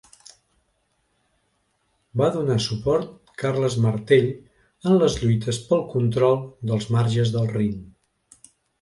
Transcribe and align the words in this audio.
Va 2.21 2.29
donar 2.37 2.57
suport 2.69 3.31
Carles 3.43 3.77
Martell 3.85 4.27
en 4.35 4.99
les 5.07 5.21
lluites 5.23 5.63
pel 5.71 5.87
control 5.95 6.45
dels 6.73 6.93
marges 6.99 7.39
del 7.39 7.51
Rin. 7.57 7.83